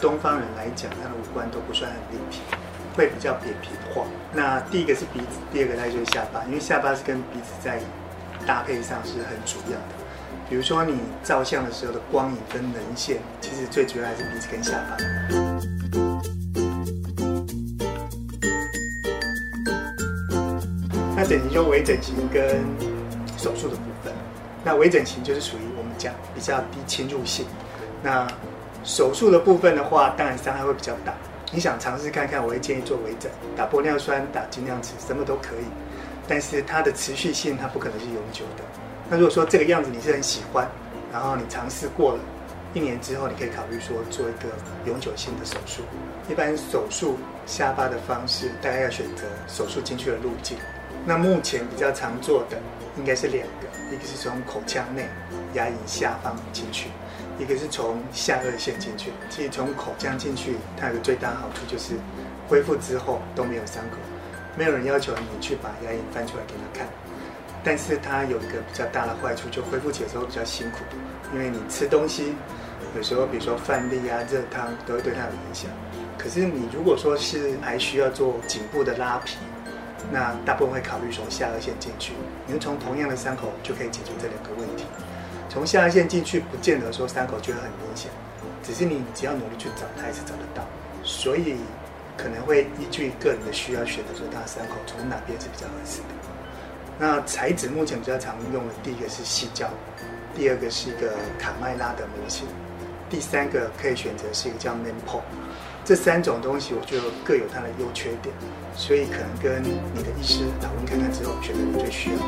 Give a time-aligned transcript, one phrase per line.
[0.00, 2.40] 东方人来讲，他的五官都不算很立体，
[2.96, 4.06] 会比较扁平化。
[4.32, 7.78] 那第一个是鼻子，第二个那就是下巴，因为下巴是跟鼻子在
[8.46, 10.00] 搭配上是很主要的。
[10.48, 14.96] 比如说你照相的时候的光影跟棱线，其实最主要还是鼻子跟下巴。
[21.14, 22.64] 那整形就微整形跟
[23.36, 24.12] 手术的部分。
[24.64, 27.44] 那微整形就是属于我们讲比较低侵入性。
[28.02, 28.26] 那
[28.82, 31.14] 手术的部分的话，当然伤害会比较大。
[31.52, 35.64] 你想尝试看看，我会建议做微整，打玻尿酸、打精量脂，什么都可以。
[36.28, 38.64] 但是它的持续性，它不可能是永久的。
[39.08, 40.68] 那如果说这个样子你是很喜欢，
[41.12, 42.20] 然后你尝试过了
[42.72, 44.48] 一年之后，你可以考虑说做一个
[44.86, 45.82] 永久性的手术。
[46.28, 50.56] 一般手术下巴的方式，大概要选择手术进去的路径。
[51.06, 52.58] 那目前比较常做的
[52.98, 55.08] 应该是两个，一个是从口腔内
[55.54, 56.88] 牙龈下方进去，
[57.38, 59.10] 一个是从下颚线进去。
[59.28, 61.94] 其实从口腔进去，它有个最大好处就是
[62.48, 63.96] 恢复之后都没有伤口，
[64.58, 66.88] 没有人要求你去把牙龈翻出来给他看。
[67.62, 70.78] 但是它有一个比较大的坏处，就恢复起来的时候比较辛苦，
[71.34, 72.34] 因为你吃东西
[72.96, 75.70] 有时候比如说饭粒啊、热汤都会对它有影响。
[76.16, 79.36] 可是你如果说是还需要做颈部的拉皮，
[80.12, 82.12] 那大部分会考虑从下颚线进去，
[82.48, 84.84] 因为从同样的伤口就可以解决这两个问题。
[85.48, 88.10] 从下颚线进去，不见得说伤口就会很明显，
[88.62, 90.64] 只是你只要努力去找，它还是找得到。
[91.02, 91.56] 所以
[92.16, 96.08] 可能会依据个人的需要，选择说它的伤口从哪边是比较合适的。
[96.98, 99.68] 那材质目前比较常用的，第一个是细胶，
[100.36, 102.46] 第二个是一个卡麦拉的模型，
[103.10, 105.20] 第三个可以选择是一个叫 Mempo。
[105.84, 108.32] 这三种东西，我觉得各有它的优缺点，
[108.76, 112.22] 所以可能跟你的医师讨论看看之后，选择你最需要的。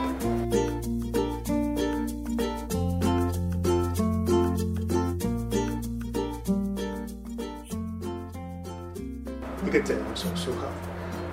[9.65, 10.67] 一个整容手术哈，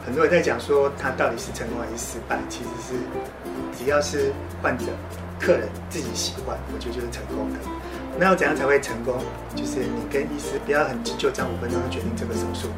[0.05, 2.93] 很多人在讲说它到底是成功还是失败，其实是
[3.77, 4.31] 只要是
[4.61, 4.85] 患者、
[5.39, 7.59] 客人自己喜欢，我觉得就是成功的。
[8.17, 9.15] 那要怎样才会成功？
[9.55, 12.69] 就是你跟医师不要很急就这样五分钟就决定这个手术。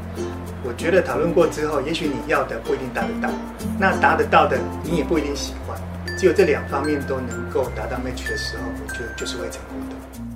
[0.64, 3.30] 我觉得讨论过之后，也许你要的不一定达得到，
[3.80, 5.80] 那达得到的你也不一定喜欢。
[6.18, 10.31] 只有这两方面都能够达到 match 的时候，就就是会成功的。